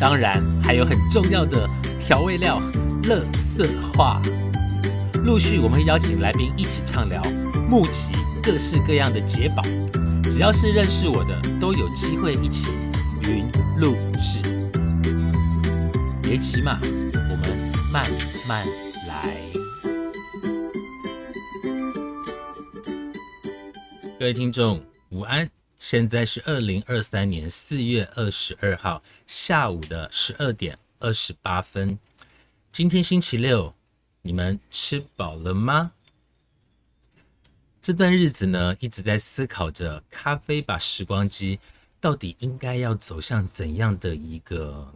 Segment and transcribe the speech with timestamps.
[0.00, 2.60] 当然还有很重要的调味料——
[3.04, 4.20] 乐色话。
[5.24, 7.22] 陆续我们会邀请来宾一起畅聊，
[7.68, 9.62] 募集各式各样的解宝。
[10.28, 12.72] 只要是认识我的，都有机会一起
[13.20, 13.46] 云
[13.78, 14.42] 录制。
[16.22, 18.10] 别急嘛，我们慢
[18.48, 18.66] 慢
[19.06, 19.36] 来。
[24.18, 25.48] 各位听众，午安！
[25.82, 31.98] 现在是二零二三年四月二十二号下午的十二点二十八分。
[32.70, 33.74] 今天星期六，
[34.22, 35.90] 你们吃饱了吗？
[37.82, 41.58] 这段日子呢，一直在思考着咖啡吧时光机
[42.00, 44.94] 到底应该要走向怎样的一个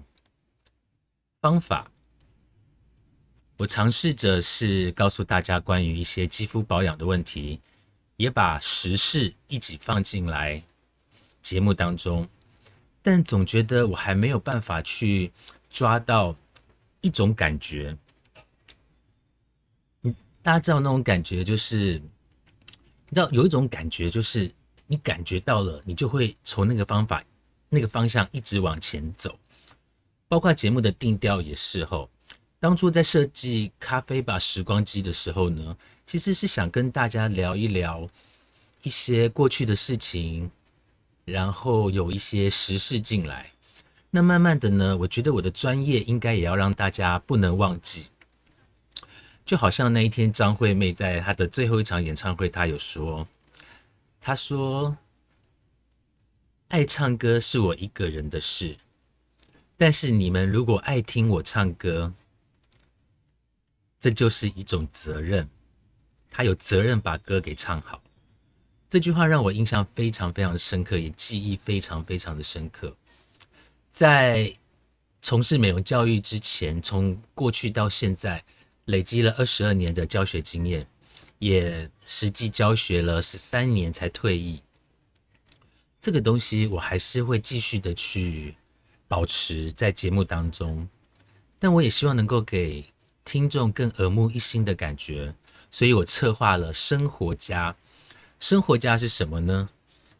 [1.40, 1.90] 方法。
[3.56, 7.60] 我尝试着是告诉大家关于一些肌肤保养的问题，
[8.18, 10.62] 也把时事一起放进来。
[11.46, 12.28] 节目当中，
[13.02, 15.30] 但总觉得我还没有办法去
[15.70, 16.34] 抓到
[17.02, 17.96] 一种感觉。
[20.02, 24.50] 嗯，大家知道那种感觉，就是你知道有一种感觉，就是
[24.88, 27.22] 你感觉到了，你就会从那个方法、
[27.68, 29.38] 那个方向一直往前走。
[30.26, 32.10] 包括节目的定调也是吼，
[32.58, 38.10] 当初在设计咖啡吧时光机的时候呢，其实是想跟大家聊一聊
[38.82, 40.50] 一些过去的事情。
[41.26, 43.50] 然后有一些时事进来，
[44.10, 48.10] 那慢慢的呢，我觉得我的专业应该也要让大家不能忘记。
[49.44, 53.26] 就好像那一天张惠妹在她的最后一场演唱会，她有说，
[54.20, 54.96] 她说
[56.68, 58.76] ：“爱唱歌是我一个人的事，
[59.76, 62.12] 但是你们如果爱听我唱歌，
[63.98, 65.48] 这就是一种责任。
[66.30, 68.00] 她有责任把歌给唱好。”
[68.88, 72.96] 这句话让我印象非常非常深刻，也记忆非常非常的深刻。
[73.90, 74.56] 在
[75.20, 78.44] 从事美容教育之前，从过去到现在，
[78.84, 80.86] 累积了二十二年的教学经验，
[81.40, 84.62] 也实际教学了十三年才退役。
[85.98, 88.54] 这个东西我还是会继续的去
[89.08, 90.88] 保持在节目当中，
[91.58, 92.84] 但我也希望能够给
[93.24, 95.34] 听众更耳目一新的感觉，
[95.72, 97.74] 所以我策划了生活家。
[98.38, 99.68] 生活家是什么呢？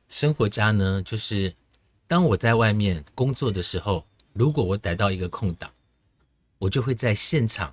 [0.09, 1.55] 生活家呢，就是
[2.07, 5.71] 当我在外面工作的时候，如果我逮到一个空档，
[6.59, 7.73] 我就会在现场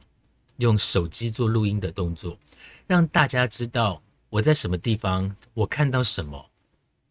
[0.58, 2.38] 用手机做录音的动作，
[2.86, 6.50] 让大家知道我在什么地方，我看到什么，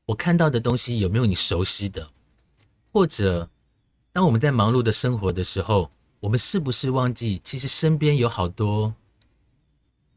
[0.07, 2.11] 我看到的东西有没有你熟悉的，
[2.93, 3.49] 或者
[4.13, 8.95] 当我们在忙碌的生活的时候，我们是不是忘记其实身边有好多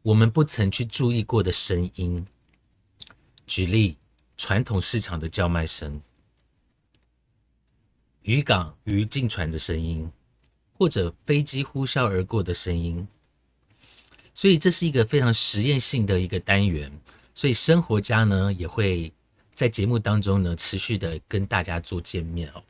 [0.02, 2.26] 我们不曾去注意过的声音？
[3.46, 3.96] 举例，
[4.36, 6.00] 传统市场的叫卖声，
[8.22, 10.10] 渔港鱼进船的声音，
[10.72, 13.06] 或者飞机呼啸而过的声音。
[14.34, 16.92] 所以这是一个非常实验性的一个单元。
[17.34, 19.12] 所以生活家呢也会
[19.52, 22.62] 在节目当中呢持续的跟大家做见面哦。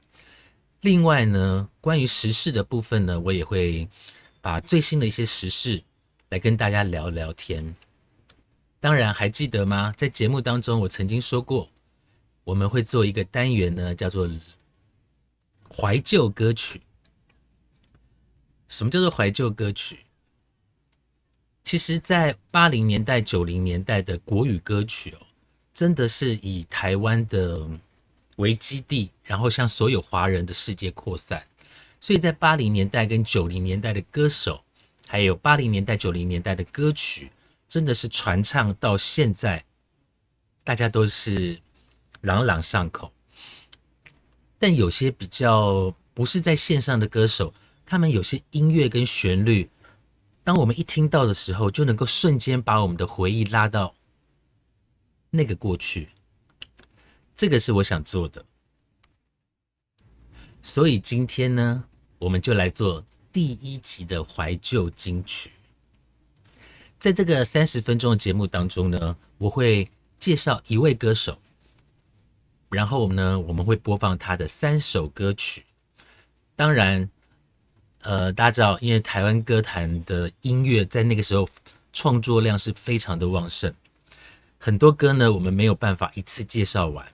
[0.82, 3.88] 另外呢，关于时事的部分呢，我也会
[4.40, 5.82] 把最新的一些时事
[6.28, 7.74] 来跟大家聊聊天。
[8.78, 9.92] 当然还记得吗？
[9.96, 11.70] 在节目当中，我曾经说过，
[12.44, 14.30] 我们会做一个单元呢，叫做
[15.68, 16.82] 怀旧歌曲。
[18.68, 20.00] 什么叫做怀旧歌曲？
[21.64, 25.26] 其实，在八零年代、九零年代的国语歌曲哦，
[25.74, 27.68] 真的是以台湾的
[28.36, 31.44] 为基地，然后向所有华人的世界扩散。
[31.98, 34.62] 所以在八零年代跟九零年代的歌手，
[35.08, 37.32] 还有八零年代、九零年代的歌曲。
[37.68, 39.64] 真的是传唱到现在，
[40.64, 41.60] 大家都是
[42.20, 43.12] 朗朗上口。
[44.58, 47.52] 但有些比较不是在线上的歌手，
[47.84, 49.68] 他们有些音乐跟旋律，
[50.42, 53.94] 当我们一听到的时候，就能够瞬间把我们的回忆拉到
[55.30, 56.10] 那个过去。
[57.34, 58.46] 这个是我想做的，
[60.62, 61.84] 所以今天呢，
[62.18, 65.50] 我们就来做第一集的怀旧金曲。
[66.98, 69.88] 在这个三十分钟的节目当中呢，我会
[70.18, 71.38] 介绍一位歌手，
[72.70, 75.64] 然后呢，我们会播放他的三首歌曲。
[76.56, 77.08] 当然，
[78.00, 81.46] 呃，大家知道，因为台湾歌坛的音乐在那个时候
[81.92, 83.72] 创作量是非常的旺盛，
[84.58, 87.06] 很多歌呢我们没有办法一次介绍完，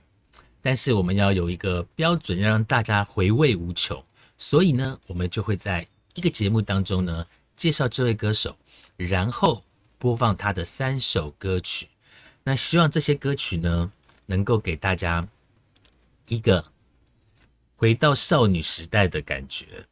[0.63, 4.03] 但是我们要有一个标准，要让大家回味无穷，
[4.39, 7.27] 所以呢，我们就会在一个节目当中呢
[7.57, 8.57] 介绍这位歌手，
[8.97, 9.65] 然后
[10.03, 11.87] 播放他的三首歌曲。
[12.43, 13.93] 那希望这些歌曲呢，
[14.27, 15.29] 能够给大家
[16.27, 16.73] 一个
[17.77, 19.87] 回到少女时代的感觉。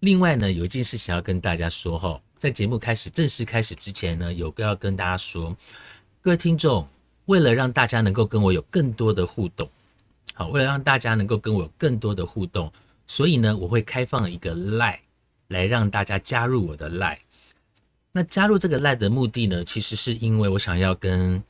[0.00, 5.56] 另外呢，有一件事情要跟大家说哈，在节目开始正式开始之前呢，有个要跟大家说，
[6.20, 6.86] 各位听众，
[7.24, 9.66] 为了让大家能够跟我有更多的互动，
[10.34, 12.70] 好，为了让大家能够跟我有更多的互动，
[13.06, 15.00] 所以呢，我会开放一个 Line
[15.48, 17.18] 来让大家加入我的 Lie。
[18.12, 21.42] 那加入这个赖的目的呢，其实是因为我想要跟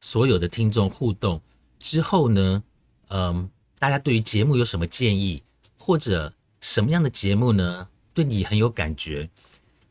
[0.00, 1.40] 所有的听众互动
[1.80, 2.62] 之后呢，
[3.08, 5.42] 嗯，大家对于节目有什么建议，
[5.76, 9.28] 或者什么样的节目呢，对你很有感觉，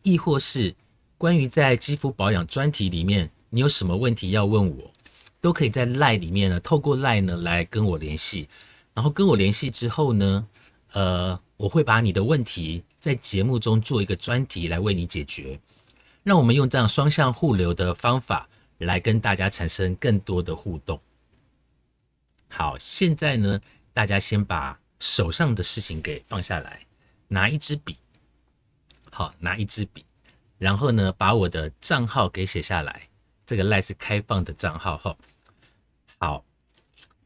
[0.03, 0.75] 亦或是
[1.17, 4.93] 关于在肌肤保养专题里面，你有什么问题要问我，
[5.41, 8.47] 都可以在赖里面呢，透过赖呢来跟我联系，
[8.93, 10.47] 然后跟我联系之后呢，
[10.93, 15.59] 呃，我会把你的问题在节目中做一个专题来为你解决。
[16.23, 18.49] 让我们用这样双向互流的方法
[18.79, 20.99] 来跟大家产生更多的互动。
[22.49, 23.59] 好，现在呢，
[23.93, 26.85] 大家先把手上的事情给放下来，
[27.27, 27.97] 拿一支笔。
[29.09, 30.05] 好，拿一支笔，
[30.57, 33.09] 然后呢，把我的账号给写下来。
[33.45, 35.17] 这个赖是开放的账号哈。
[36.19, 36.43] 好，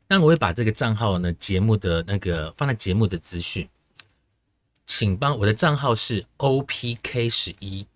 [0.07, 3.67] 那我会把这个账号呢，节目的那个放在节目的资讯，
[4.93, 7.87] 请帮我的账号是 OPK 十一。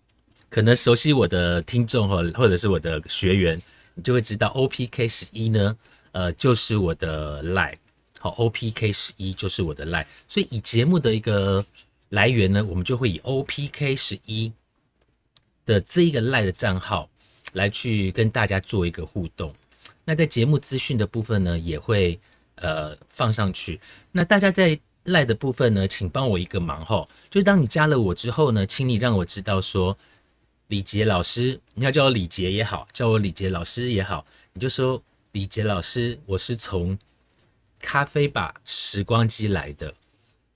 [0.48, 3.60] 可能熟悉我的听众哈，或者是我的学员，
[3.94, 5.76] 你就会知道 OPK 十一呢，
[6.12, 7.76] 呃，就是我的 line，
[8.18, 11.62] 好，OPK 十一就是我的 line，所以以节目的一个
[12.08, 14.50] 来源呢，我们就会以 OPK 十一
[15.66, 17.10] 的这一个 line 的账号
[17.52, 19.54] 来去跟大家做一个互动。
[20.06, 22.18] 那在节目资讯的部分呢，也会
[22.54, 23.78] 呃放上去。
[24.12, 29.96] 那大家在赖的部分呢，请帮我一个忙哈，就是当你加了我之后呢，请你让我知道说。
[30.68, 35.00] 李杰老师，你要叫我李杰也好，叫我李杰老师也好，你就说
[35.30, 36.98] 李杰老师，我是从
[37.78, 39.94] 咖啡吧时光机来的。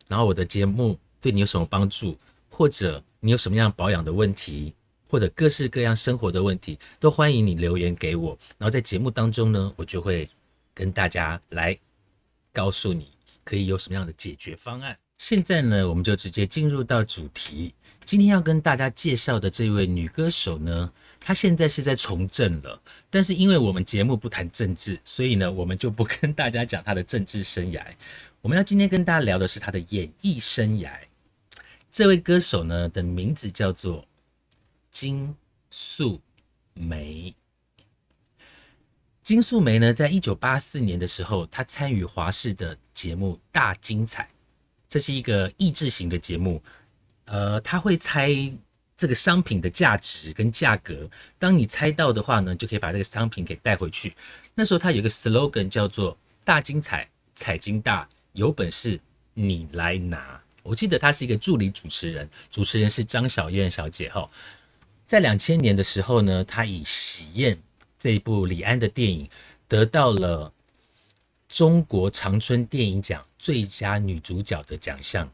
[0.08, 2.18] 然后我的节目对你有什么帮助，
[2.48, 4.74] 或者你有什么样保养的问题，
[5.08, 8.36] 或者各式各样生活的问题，都欢迎你留言给我。
[8.58, 10.28] 然后在节目当中呢，我就会
[10.74, 11.78] 跟大家来
[12.52, 13.06] 告诉你
[13.50, 14.96] 可以有什么样的解决方案。
[15.16, 17.74] 现在呢，我们就直接进入到主题。
[18.04, 22.80] 今天要跟大家介绍的这位女歌手呢，她现在是在从政了。
[23.10, 27.84] 但是因为我们节目不谈政治，所以呢，我们就不跟大家讲她的政治生涯。
[28.40, 30.92] 我们要今天跟大家聊的是她的演艺生涯。
[31.90, 34.06] 这位歌手呢的名字叫做
[34.92, 35.34] 金
[35.70, 36.20] 素
[36.74, 37.34] 梅。
[39.22, 44.24] 金素梅呢，在一九八四年的时候，她参与华视的节目《大精彩》，
[44.88, 46.62] 这是一个益智型的节目。
[47.26, 48.30] 呃，他会猜
[48.96, 51.08] 这个商品的价值跟价格。
[51.38, 54.16] 当你猜到的话呢，就可以把这个商品给带回去。
[54.54, 58.98] 那时候他有一个 slogan 叫做“大精彩，彩金大，有本事
[59.34, 60.42] 你来拿”。
[60.64, 64.28] 我记得他是一个助理主持人，主持人是张小燕小姐哈。
[65.06, 67.54] 在两千年的时候呢，他以《喜宴》
[68.00, 69.28] 这一部李安的电影
[69.68, 70.50] 得到了
[71.48, 75.30] 中国长春电影奖最佳女主角的奖项。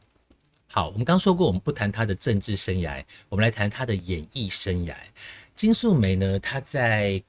[0.66, 4.94] 好，我们刚说过，我们不谈她的政治生涯，我们来谈她的演艺生涯。
[5.54, 7.22] 金素梅呢，她在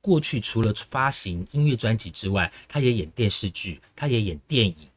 [0.00, 4.88] 过去除了发行音乐专辑之外，她也演电视剧，她也演电影。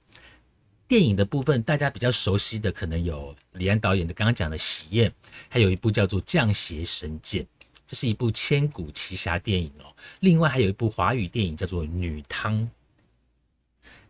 [0.87, 5.09] 电影的部分，大家比较熟悉的可能有李安导演的刚刚讲的《喜宴》，
[5.49, 7.43] 还有一部叫做《降邪神剑》，
[7.87, 9.95] 这是一部千古奇侠电影哦。
[10.19, 12.61] 另外还有一部华语电影叫做《女汤》。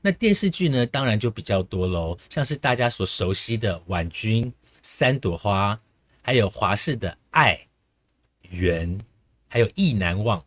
[0.01, 4.45] 那电视剧呢，当然就比较多喽，像是大家所熟悉的《婉君》
[4.83, 5.75] 《三朵花》，
[6.21, 7.59] 还有华视的《爱
[8.49, 8.97] 缘》，
[9.47, 10.39] 还有《意难忘》，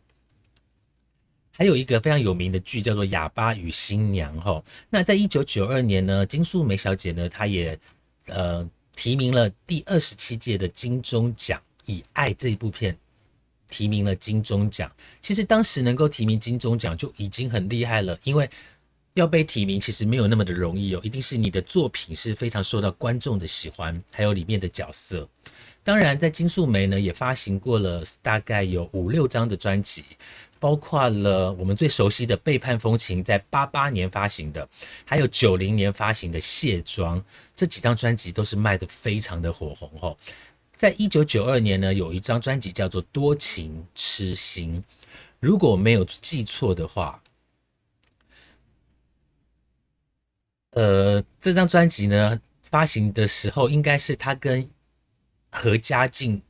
[1.51, 4.63] 还有一个非常有名的剧叫做《哑巴与新娘》哈。
[4.89, 7.77] 那在一九九二年呢，金素梅小姐呢，她也
[8.27, 12.97] 呃提名了第二十七届的金钟奖，以《爱》这一部片
[13.69, 14.91] 提名了金钟奖。
[15.21, 18.49] 其实当时能够提名金钟奖就已经很厉害了，因为
[19.13, 25.27] 要被提名其实没有那么的容易哦，一定是你的作品是非常受到观众的喜欢，还有里面的角色。
[25.83, 30.03] 当然，在金素梅呢也发行过了大概有五六张的专辑，
[30.59, 34.67] 包括了我们最熟悉的《背叛风情》在八八年发行的，
[35.05, 37.19] 还有九零年发行的《卸妆》
[37.55, 40.15] 这几张专辑都是卖的非常的火红哦。
[40.79, 44.81] 在一九九二年呢，有一张专辑叫做《多情痴心》，
[45.41, 47.21] 如果我没有记错的话，
[50.69, 54.69] 呃，这张专辑呢发行的时候应该是他跟
[55.51, 56.41] 何家劲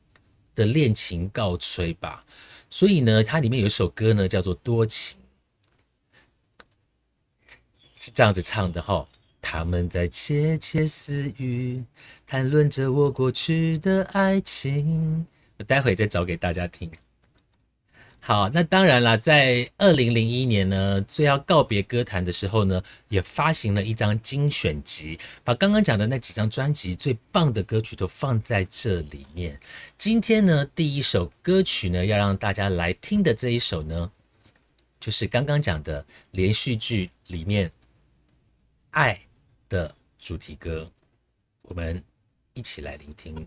[0.54, 2.24] 的恋情告吹吧。
[2.70, 5.18] 所以呢，它里面有一首歌呢，叫做《多情》，
[7.96, 9.08] 是这样子唱的哈。
[9.52, 11.82] 他们在窃窃私语，
[12.24, 15.26] 谈论着我过去的爱情。
[15.58, 16.88] 我待会再找给大家听。
[18.20, 29.58] 好，那当然了，在二零零一年呢，最要告别歌坛的时候呢，也发行了一张精选集，把刚刚讲的那几张专辑最棒的歌曲都放在这里面。
[29.98, 34.12] 今天呢，第一首歌曲呢，要让大家来听的这一首呢，
[35.00, 37.72] 就是刚刚讲的连续剧里面
[38.92, 39.20] 爱
[39.70, 40.90] 的主题歌，
[41.62, 42.02] 我们
[42.54, 43.46] 一起来聆听。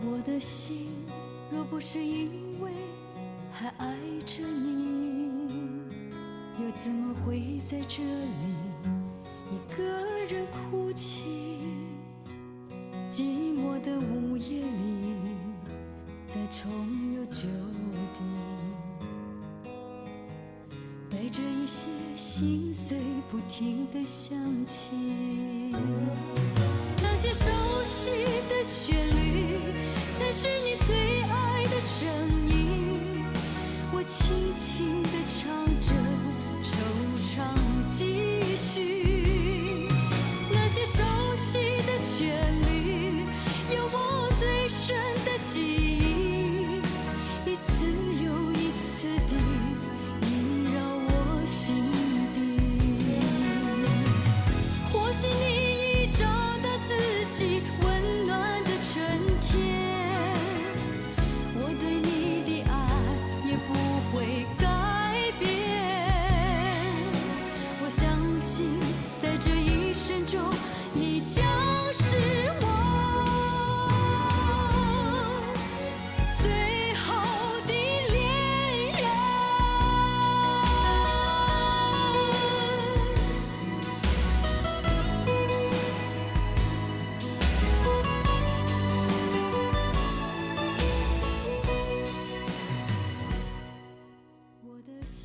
[0.00, 0.88] 我的心，
[1.52, 2.72] 若不是因为
[3.60, 3.92] 还爱
[4.24, 5.32] 着你，
[6.60, 8.54] 又怎么会在这里
[9.50, 9.82] 一个
[10.30, 11.58] 人哭泣？
[13.10, 15.16] 寂寞的午夜里，
[16.24, 16.70] 再重
[17.16, 17.48] 游旧
[18.14, 19.68] 地，
[21.10, 22.96] 带着一些心碎，
[23.28, 24.38] 不停的想
[24.68, 25.74] 起
[27.02, 27.50] 那些熟
[27.84, 28.12] 悉
[28.48, 29.58] 的旋律。
[30.16, 30.67] 才是你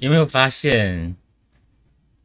[0.04, 1.16] 有没有发现，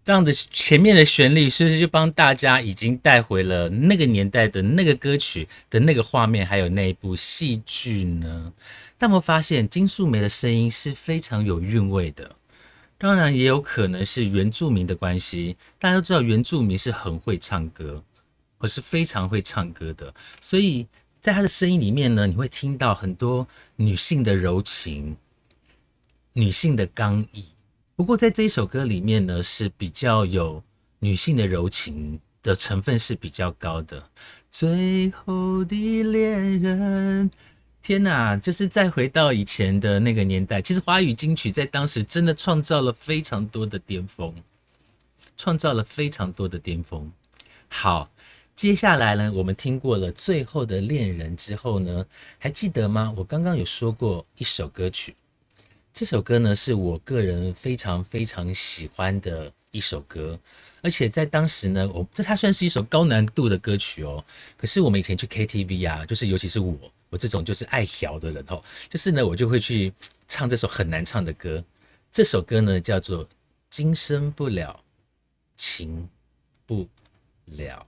[0.02, 8.52] 这样子前面的旋律是不是就帮大家已经带回了那个年代的那个歌曲的那个画面，还有那一部戏剧呢？
[8.99, 12.35] 但我发现金素梅的声音是非常有韵味的，
[12.99, 15.56] 当然也有可能是原住民的关系。
[15.78, 18.02] 大家都知道原住民是很会唱歌，
[18.58, 20.85] 我是非常会唱歌的，所以
[21.20, 25.16] 在她的声音里面呢，你会听到很多女性的柔情，
[26.32, 27.44] 女性的刚毅。
[27.99, 30.62] 不过，在这一首歌里面呢，是比较有
[31.00, 34.09] 女性的柔情的成分是比较高的。
[34.52, 37.28] 最后的恋人，
[37.83, 38.37] 天哪！
[38.37, 44.33] 就是再回到以前的那个年代，其实华语金曲在当时真的创造了非常多的巅峰，
[45.37, 47.11] 创造了非常多的巅峰。
[47.67, 48.09] 好，
[48.55, 52.07] 接下来呢，我们听过了《最后的恋人》之后呢，
[52.38, 53.12] 还记得吗？
[53.17, 55.17] 我刚刚有说过一首歌曲。
[55.99, 60.38] 这首歌呢，是我个人非常非常喜欢的一首歌，
[60.81, 64.25] 而且在当时呢，我这它算是一首高难度的歌曲哦。
[64.57, 66.78] 可是我们以前去 KTV 啊，就是尤其是我，
[67.11, 69.93] 我这种就是爱调的人哦，就是呢，我就会去
[70.28, 71.64] 唱这首很难唱的歌。
[72.12, 73.26] 这首歌呢，叫做
[73.69, 74.78] 《今生不了
[75.57, 76.09] 情
[76.64, 76.87] 不
[77.47, 77.85] 了》。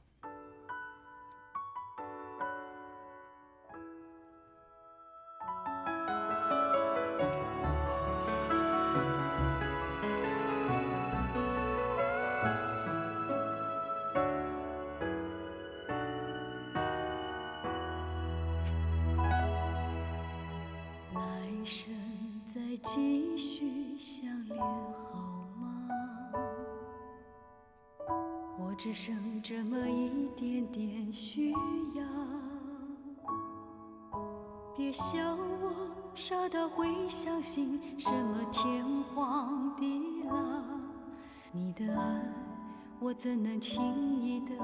[43.22, 43.84] 怎能轻
[44.22, 44.54] 易的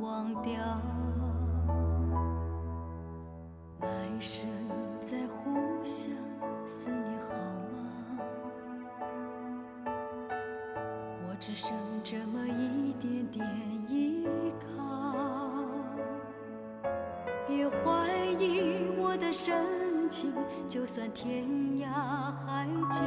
[0.00, 0.62] 忘掉？
[3.80, 3.88] 来
[4.20, 4.46] 生
[5.00, 5.50] 再互
[5.82, 6.14] 相
[6.64, 7.34] 思念好
[7.72, 8.20] 吗？
[11.28, 13.44] 我只剩这么一点点
[13.88, 14.24] 依
[14.60, 15.64] 靠，
[17.48, 18.08] 别怀
[18.38, 20.32] 疑我的深情，
[20.68, 21.44] 就算天
[21.80, 23.02] 涯海角，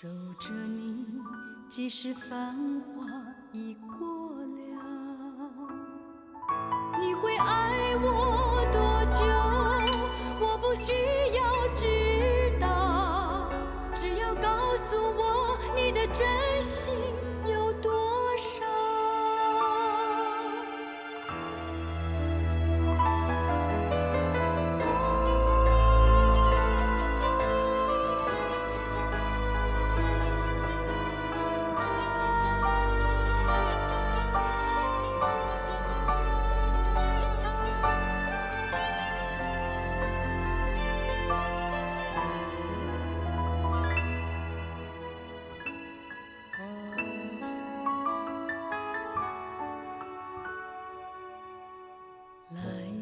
[0.00, 1.04] 守着你，
[1.68, 3.04] 即使繁华
[3.52, 4.17] 已过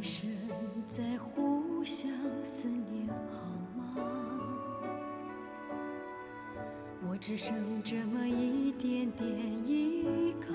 [0.06, 0.30] 来生
[0.86, 2.08] 再互相
[2.44, 3.42] 思念好
[3.76, 3.96] 吗？
[7.10, 9.28] 我只剩这么一点点
[9.66, 10.54] 依靠，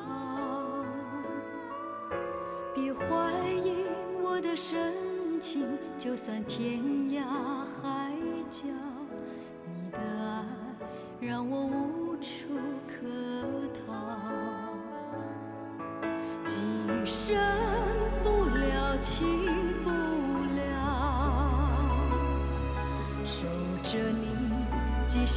[2.74, 3.04] 别怀
[3.62, 3.74] 疑
[4.24, 4.94] 我的深
[5.38, 5.68] 情，
[6.00, 7.26] 就算天涯
[7.66, 8.14] 海
[8.50, 8.70] 角，
[9.66, 10.46] 你的爱
[11.20, 11.91] 让我无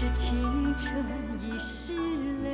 [0.05, 1.03] 是青春
[1.41, 1.95] 已逝
[2.43, 2.53] 了。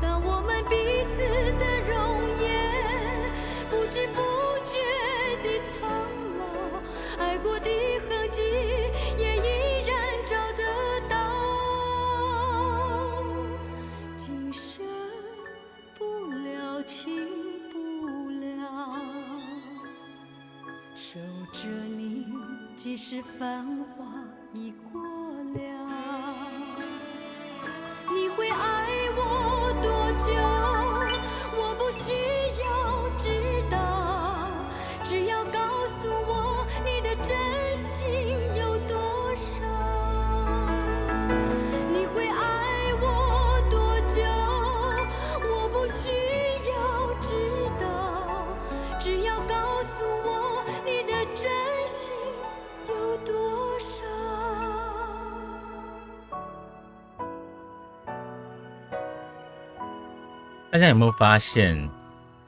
[0.00, 1.18] 当我们彼此
[1.58, 1.98] 的容
[2.40, 2.46] 颜
[3.68, 4.20] 不知不
[4.62, 4.78] 觉
[5.42, 5.74] 地苍
[6.38, 6.40] 老，
[7.18, 7.68] 爱过的
[8.08, 8.40] 痕迹
[9.18, 10.62] 也依然找得
[11.08, 11.14] 到。
[14.16, 14.86] 今生
[15.98, 17.26] 不了情
[17.72, 17.76] 不
[18.30, 18.94] 了，
[20.94, 21.18] 守
[21.52, 22.26] 着你，
[22.76, 24.04] 即使繁华
[24.52, 25.02] 已过
[60.76, 61.88] 大家有没有发现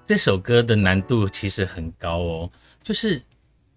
[0.04, 2.50] 这首歌的难度其实很高哦？
[2.82, 3.22] 就是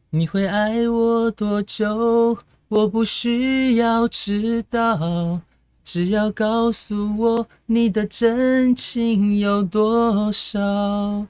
[0.10, 2.38] 你会爱我多久？
[2.68, 5.40] 我不需要知道，
[5.86, 11.26] 只要告诉我你的真情有多少。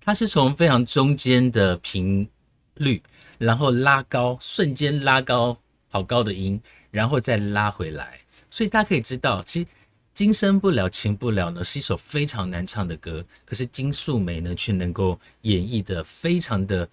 [0.00, 2.28] 它是从非常中间的频
[2.74, 3.02] 率，
[3.38, 9.66] 然后拉高，瞬间拉高好高的音，然后再拉回来，所以大家可以知道，其实。
[10.12, 16.86] 今生不了情不了呢，是一首非常难唱的歌，可是金素梅呢却能够演绎的非常的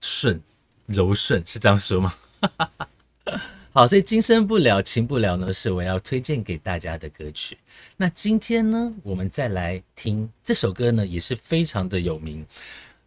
[0.00, 0.40] 顺
[0.86, 2.14] 柔顺，是这样说吗？
[3.74, 7.58] 好，所以今生不了情不了呢是我要推荐给大家的歌曲。
[7.98, 12.46] 那今天呢，我们再来听这首歌呢，也是非常的有名。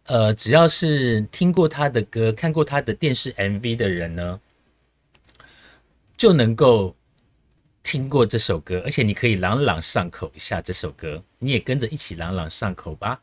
[0.04, 4.40] 呃，只要是听过他的歌、看过他的电视 MV 的人呢，
[6.16, 6.94] 就能够。
[7.82, 13.20] 听过这首歌而且你可以朗朗上口一下这首歌你也跟着一起朗朗上口吧。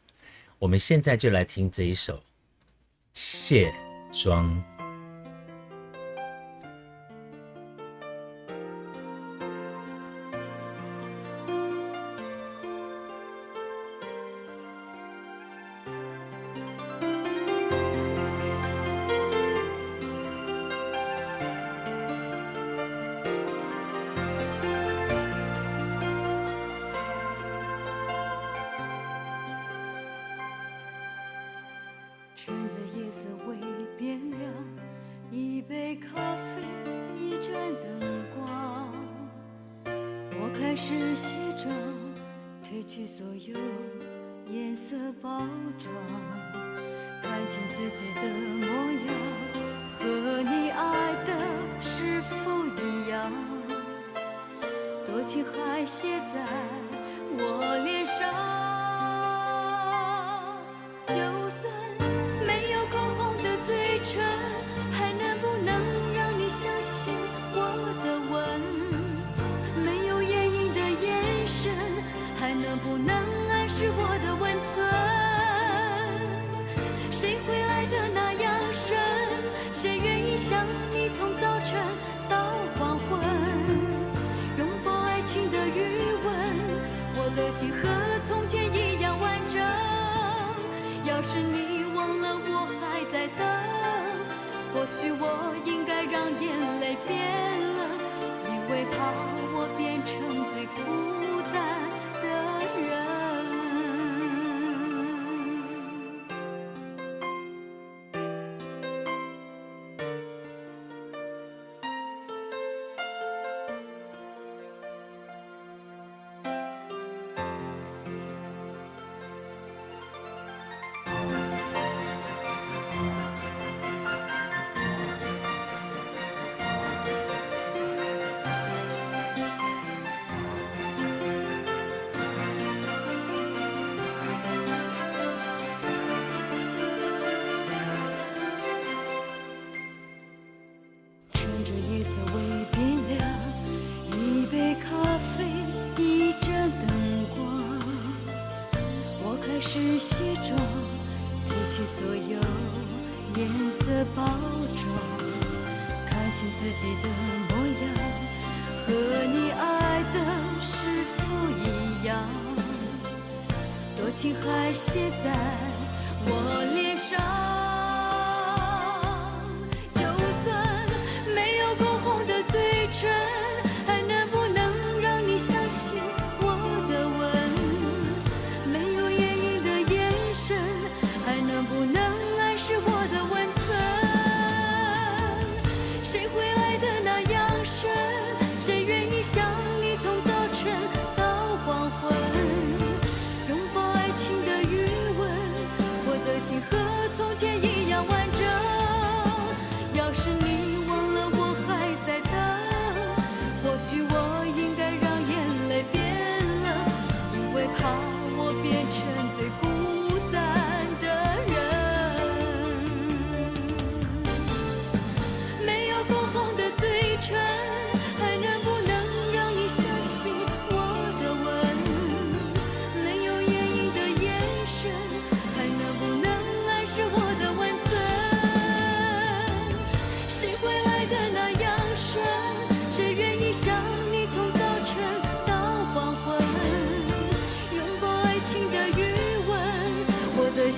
[0.59, 2.21] 我们现在就来听这一首
[3.13, 3.73] 卸
[4.11, 4.61] 妆。
[33.99, 34.39] 变凉，
[35.29, 36.07] 一杯咖
[36.37, 36.63] 啡，
[37.19, 37.99] 一盏灯
[38.33, 38.93] 光。
[40.41, 41.69] 我开始卸妆，
[42.63, 43.59] 褪去所有
[44.49, 45.45] 颜色包
[45.77, 45.93] 装，
[47.21, 48.21] 看清自己的
[48.61, 48.67] 模
[49.05, 49.13] 样，
[49.99, 51.33] 和你爱的
[51.81, 53.29] 是否一样？
[55.05, 56.47] 多情还写在
[57.37, 58.68] 我脸上。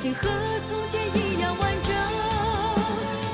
[0.02, 0.28] 情和
[0.68, 1.94] 从前一样完整。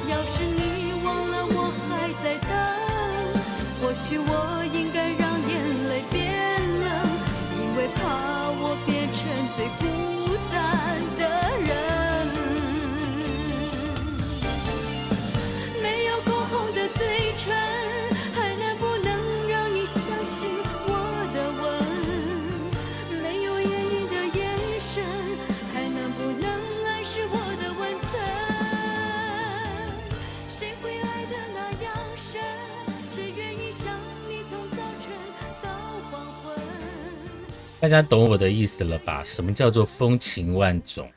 [0.10, 2.50] 要是你忘了我还在等，
[3.82, 4.57] 或许我。
[37.88, 39.24] 大家懂我的意思了吧？
[39.24, 41.10] 什么叫做风情万种？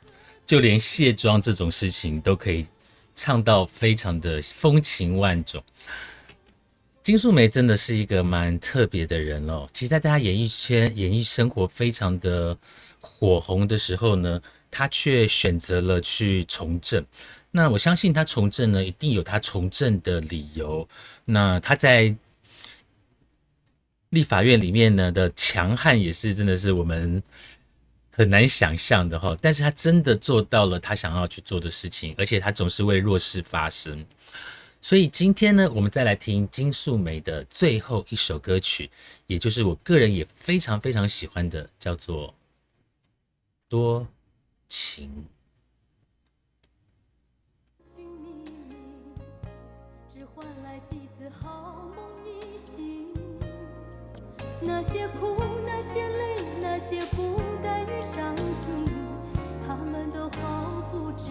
[0.45, 2.65] 就连卸妆这种事情都可以
[3.13, 5.61] 唱到非常的风情万种。
[7.03, 9.67] 金素梅真的是一个蛮特别的人哦。
[9.73, 12.57] 其实在她演艺圈演艺生活非常的
[13.01, 17.05] 火红的时候呢她却选择了去从政。
[17.51, 20.87] 那我相信她从政呢一定有她从政的理由。
[21.25, 22.15] 那她在
[24.11, 27.21] 立法院里面呢的强悍，也是真的是我们
[28.11, 29.35] 很难想象的哈。
[29.41, 34.05] 但是他真的做到了他想要去做的事情，而且他总是为弱势发声。
[34.81, 38.89] 所以今天呢，我们再来听金素梅的最后一首歌曲，
[39.27, 42.29] 也就是我个人也非常非常喜欢的，叫做
[43.69, 44.07] 《多
[44.67, 45.07] 情》。
[54.63, 58.93] 那些苦，那些累，那些孤单与伤心，
[59.67, 61.29] 他们都毫不知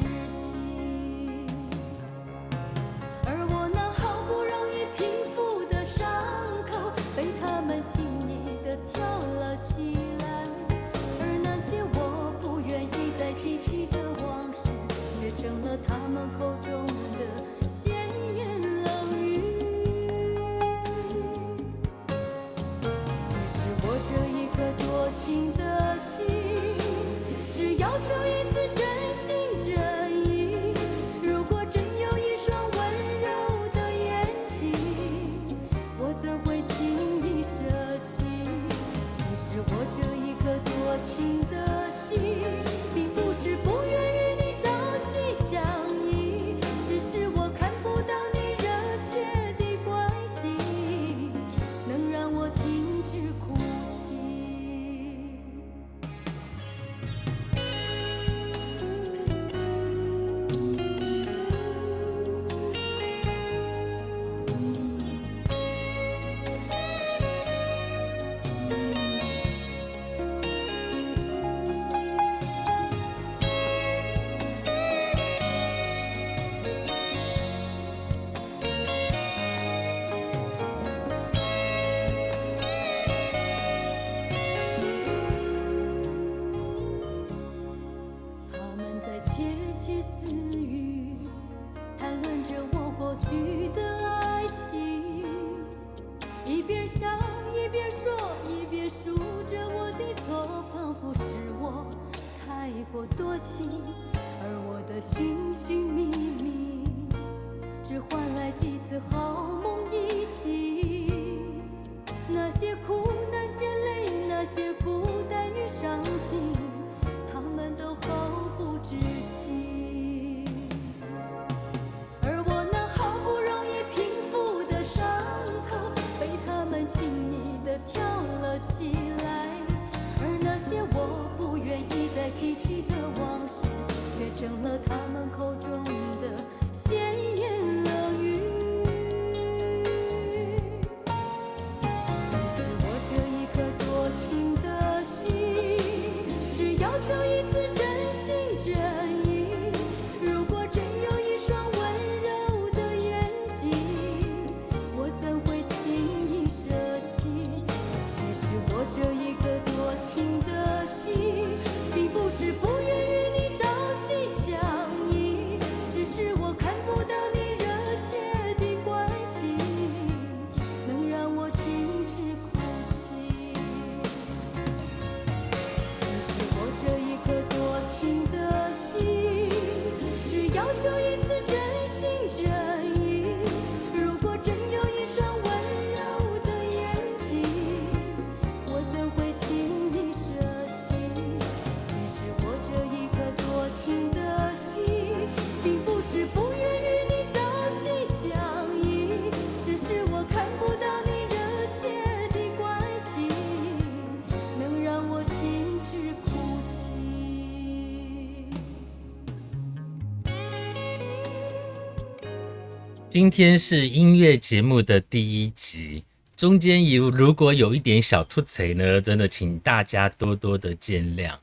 [213.10, 216.04] 今天是音乐节目的第一集，
[216.36, 221.34] 中间有如果有一点小突锤呢，真的请大家多多的见谅。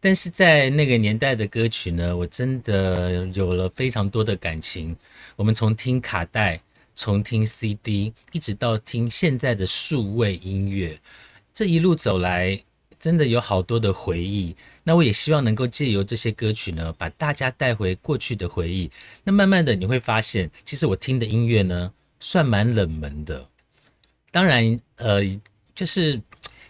[0.00, 4.94] 但是在那个年代的歌曲呢，我真的有了非常多的感情。
[5.34, 6.60] 我们从听卡带，
[6.94, 11.00] 从听 CD，一直到听现在的数位音乐，
[11.54, 12.60] 这一路走来，
[13.04, 14.56] 真的有好多的回忆。
[14.82, 18.90] 那我也希望能够借由这些歌曲呢，把大家带回过去的回忆。
[19.24, 23.46] 那慢慢的你会发现，其实我听的音乐呢，算蛮冷门的。
[24.30, 25.20] 当然，呃，
[25.74, 26.18] 就是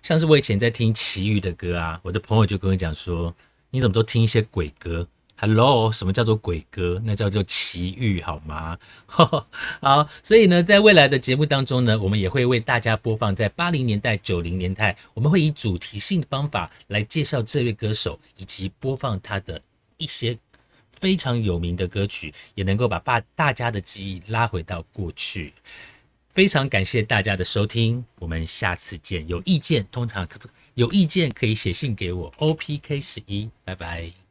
[0.03, 3.33] 像是我以前在听齐豫的歌啊，我的朋友就跟我讲说，
[3.71, 7.03] 你怎么都听一些鬼歌？Hello，什么叫做鬼歌？
[7.05, 8.79] 那叫做奇遇，好吗？
[9.07, 19.61] 好，所以呢，在未来的节目当中呢，我们也会为大家播放在八零年代、九零年代，我们会以主题性的方法来介绍这位歌手，以及播放他的
[19.97, 20.39] 一些
[20.93, 25.53] 非常有名的歌曲，也能够把大大家的记忆拉回到过去。
[26.31, 29.27] 非常感谢大家的收听，我们下次见。
[29.29, 30.27] 有意见，通常
[30.75, 34.24] 有意见可以写信给我，OPK 十一，拜拜。